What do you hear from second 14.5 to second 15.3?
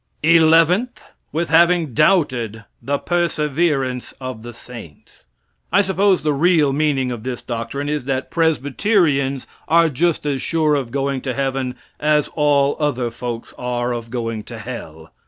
hell.